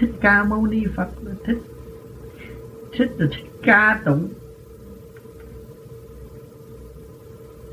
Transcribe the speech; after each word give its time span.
thích 0.00 0.10
ca 0.20 0.44
mâu 0.44 0.66
ni 0.66 0.84
phật 0.96 1.08
là 1.22 1.32
thích. 1.44 1.58
Thích 2.92 3.10
là 3.18 3.26
thích 3.30 3.50
ca 3.62 4.00
tụng. 4.04 4.28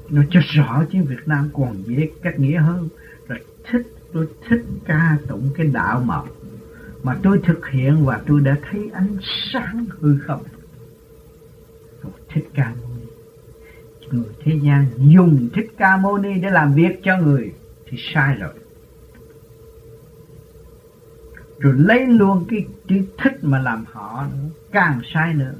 Nó 0.10 0.22
cho 0.30 0.40
rõ 0.54 0.84
chứ 0.92 1.04
Việt 1.04 1.28
Nam 1.28 1.50
còn 1.54 1.84
dễ 1.86 2.10
cách 2.22 2.40
nghĩa 2.40 2.58
hơn. 2.58 2.90
Là 3.28 3.36
thích, 3.72 3.88
tôi 4.14 4.28
thích 4.48 4.66
ca 4.86 5.18
tụng 5.28 5.50
cái 5.56 5.68
đạo 5.68 6.04
màu 6.06 6.28
mà 7.04 7.18
tôi 7.24 7.40
thực 7.46 7.68
hiện 7.68 8.06
và 8.06 8.22
tôi 8.28 8.42
đã 8.42 8.58
thấy 8.70 8.90
ánh 8.94 9.18
sáng 9.22 9.86
hư 10.00 10.18
không. 10.20 10.44
Tôi 12.04 12.12
thích 12.30 12.50
ca 12.54 12.74
mâu 12.82 12.90
ni. 13.00 13.08
Người 14.12 14.34
thế 14.44 14.60
gian 14.64 14.86
dùng 14.98 15.50
thích 15.54 15.72
ca 15.78 15.98
mâu 15.98 16.18
ni 16.18 16.40
để 16.42 16.50
làm 16.50 16.74
việc 16.74 17.00
cho 17.04 17.18
người 17.18 17.54
thì 17.86 17.98
sai 18.14 18.36
rồi 18.36 18.54
rồi 21.60 21.74
lấy 21.78 22.06
luôn 22.08 22.46
cái 22.50 22.66
trí 22.88 23.02
thích 23.18 23.38
mà 23.42 23.60
làm 23.60 23.86
họ 23.92 24.26
nữa, 24.32 24.50
càng 24.72 25.02
sai 25.14 25.34
nữa. 25.34 25.54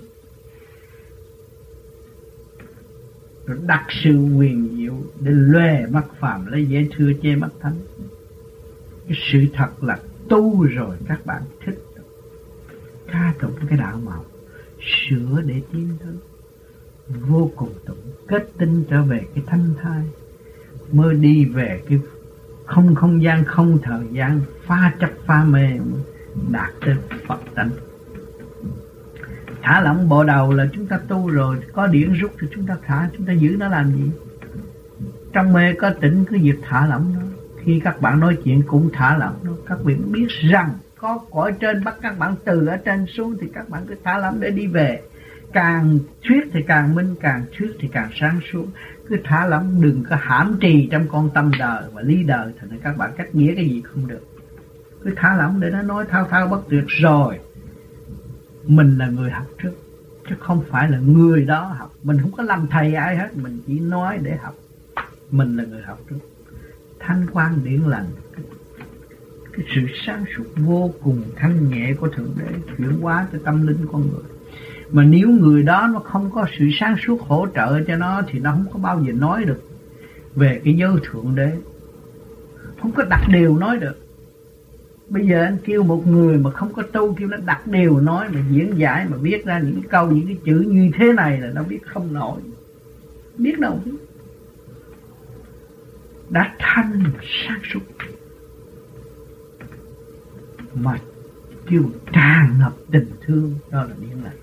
Rồi 3.46 3.58
đặt 3.68 3.86
sự 3.90 4.12
quyền 4.12 4.76
diệu 4.78 4.94
để 5.20 5.32
lòe 5.32 5.86
mắt 5.86 6.06
phàm 6.20 6.46
lấy 6.46 6.66
dễ 6.66 6.88
thưa 6.96 7.12
chê 7.22 7.36
mắt 7.36 7.50
thánh. 7.60 7.76
Cái 9.08 9.18
sự 9.32 9.46
thật 9.54 9.84
là 9.84 10.00
tu 10.30 10.64
rồi 10.64 10.98
các 11.08 11.26
bạn 11.26 11.42
thích. 11.66 11.84
Ca 13.12 13.34
tụng 13.40 13.56
cái 13.70 13.78
đạo 13.78 14.02
màu 14.06 14.26
sửa 14.82 15.42
để 15.46 15.62
tiến 15.72 15.90
tới. 16.00 16.16
Vô 17.08 17.52
cùng 17.56 17.74
tụng 17.86 18.12
kết 18.28 18.50
tinh 18.58 18.84
trở 18.90 19.04
về 19.04 19.22
cái 19.36 19.44
thanh 19.48 19.74
thai. 19.82 20.04
Mới 20.92 21.16
đi 21.16 21.46
về 21.46 21.82
cái 21.90 22.00
không 22.68 22.96
không 22.96 23.24
gian, 23.24 23.46
không 23.46 23.80
thời 23.84 24.08
gian, 24.12 24.42
pha 24.66 24.94
chấp, 25.00 25.10
pha 25.26 25.44
mê, 25.44 25.70
đạt 26.52 26.70
tới 26.86 26.96
Phật 27.28 27.40
tánh. 27.56 27.70
Thả 29.62 29.82
lỏng 29.82 30.10
bộ 30.10 30.24
đầu 30.24 30.54
là 30.54 30.68
chúng 30.74 30.88
ta 30.88 31.00
tu 31.08 31.30
rồi, 31.30 31.58
có 31.74 31.88
điển 31.88 32.14
rút 32.14 32.32
thì 32.42 32.48
chúng 32.56 32.66
ta 32.66 32.78
thả, 32.86 33.10
chúng 33.18 33.26
ta 33.26 33.34
giữ 33.34 33.56
nó 33.60 33.68
làm 33.68 33.92
gì? 33.92 34.12
Trong 35.34 35.54
mê 35.54 35.74
có 35.74 35.90
tỉnh, 36.02 36.26
cứ 36.26 36.38
việc 36.42 36.60
thả 36.64 36.86
lỏng 36.88 37.14
nó 37.16 37.22
khi 37.68 37.82
các 37.84 38.02
bạn 38.02 38.20
nói 38.20 38.38
chuyện 38.44 38.62
cũng 38.68 38.90
thả 38.94 39.18
lỏng 39.18 39.36
nó 39.44 39.52
các 39.66 39.78
vị 39.84 39.96
biết 39.96 40.28
rằng 40.30 40.74
có 40.98 41.20
cõi 41.32 41.54
trên 41.60 41.84
bắt 41.84 41.96
các 42.02 42.20
bạn 42.20 42.36
từ 42.46 42.68
ở 42.68 42.78
trên 42.78 43.06
xuống 43.06 43.38
thì 43.42 43.48
các 43.54 43.70
bạn 43.70 43.86
cứ 43.88 43.96
thả 44.04 44.18
lỏng 44.18 44.40
để 44.40 44.52
đi 44.52 44.68
về 44.68 45.02
càng 45.54 46.00
thuyết 46.28 46.44
thì 46.54 46.60
càng 46.68 46.96
minh, 46.96 47.16
càng 47.20 47.46
thuyết 47.58 47.72
thì 47.80 47.88
càng 47.92 48.10
sáng 48.20 48.40
suốt. 48.52 48.66
Cứ 49.08 49.18
thả 49.24 49.46
lỏng, 49.46 49.82
đừng 49.82 50.04
có 50.10 50.16
hãm 50.20 50.58
trì 50.62 50.88
trong 50.92 51.08
con 51.08 51.30
tâm 51.34 51.52
đời 51.60 51.84
và 51.94 52.02
ly 52.02 52.24
đời 52.24 52.54
thì 52.62 52.78
các 52.84 52.98
bạn 52.98 53.12
cách 53.18 53.36
nghĩa 53.36 53.56
cái 53.56 53.66
gì 53.66 53.82
không 53.82 54.08
được. 54.08 54.28
Cứ 55.04 55.14
thả 55.16 55.38
lỏng 55.38 55.60
để 55.60 55.70
nó 55.70 55.82
nói 55.82 56.06
thao 56.10 56.26
thao 56.26 56.48
bất 56.48 56.62
tuyệt 56.70 56.84
rồi. 56.88 57.40
Mình 58.66 58.98
là 58.98 59.08
người 59.08 59.32
học 59.32 59.46
trước, 59.64 59.74
chứ 60.30 60.36
không 60.40 60.64
phải 60.70 60.92
là 60.92 61.00
người 61.00 61.46
đó 61.46 61.76
học. 61.78 61.94
Mình 62.04 62.18
không 62.22 62.32
có 62.32 62.44
làm 62.44 62.68
thầy 62.68 62.94
ai 62.94 63.18
hết, 63.18 63.38
mình 63.38 63.60
chỉ 63.68 63.80
nói 63.80 64.20
để 64.24 64.36
học. 64.36 64.56
Mình 65.32 65.58
là 65.58 65.64
người 65.64 65.82
học 65.82 66.00
trước. 66.10 66.20
Thanh 67.00 67.26
quan 67.32 67.64
điển 67.64 67.82
lành, 67.82 68.06
cái 69.54 69.66
sự 69.76 69.82
sáng 70.06 70.26
suốt 70.38 70.44
vô 70.56 70.94
cùng 71.04 71.24
thanh 71.36 71.70
nhẹ 71.70 71.94
của 71.94 72.08
thượng 72.08 72.34
đế, 72.38 72.74
chuyển 72.78 73.00
hóa 73.02 73.28
cho 73.32 73.40
tâm 73.46 73.68
linh 73.68 73.86
con 73.92 74.02
người 74.02 74.37
mà 74.92 75.04
nếu 75.04 75.30
người 75.30 75.64
đó 75.64 75.90
nó 75.94 76.00
không 76.00 76.32
có 76.32 76.46
sự 76.60 76.66
sáng 76.80 76.96
suốt 77.06 77.22
hỗ 77.22 77.48
trợ 77.56 77.84
cho 77.84 77.96
nó 77.96 78.22
thì 78.28 78.40
nó 78.40 78.52
không 78.52 78.66
có 78.74 78.80
bao 78.80 79.04
giờ 79.04 79.14
nói 79.14 79.44
được 79.44 79.62
về 80.36 80.62
cái 80.64 80.74
giới 80.74 80.92
thượng 81.04 81.36
đế. 81.36 81.52
Không 82.82 82.92
có 82.92 83.04
đặt 83.04 83.22
điều 83.32 83.58
nói 83.58 83.78
được. 83.78 83.98
Bây 85.10 85.28
giờ 85.28 85.44
anh 85.44 85.58
kêu 85.66 85.84
một 85.84 86.08
người 86.08 86.38
mà 86.38 86.52
không 86.52 86.74
có 86.74 86.82
tu, 86.82 87.14
kêu 87.14 87.28
nó 87.28 87.38
đặt 87.38 87.68
điều 87.68 88.00
nói 88.00 88.30
mà 88.30 88.40
diễn 88.52 88.78
giải, 88.78 89.06
mà 89.10 89.18
viết 89.18 89.46
ra 89.46 89.60
những 89.60 89.74
cái 89.74 89.84
câu, 89.90 90.12
những 90.12 90.28
cái 90.28 90.38
chữ 90.46 90.66
như 90.68 90.92
thế 90.94 91.14
này 91.14 91.42
là 91.42 91.52
nó 91.54 91.64
biết 91.64 91.80
không 91.86 92.14
nổi. 92.14 92.42
Biết 93.38 93.60
đâu 93.60 93.80
biết. 93.86 93.92
Đã 96.30 96.56
thanh 96.60 97.04
sáng 97.22 97.60
suốt. 97.74 97.80
Mà 100.74 101.00
kêu 101.68 101.84
tràn 102.12 102.56
ngập 102.60 102.74
tình 102.92 103.08
thương, 103.26 103.54
đó 103.72 103.84
là 103.84 103.94
điển 104.02 104.18
lành. 104.24 104.36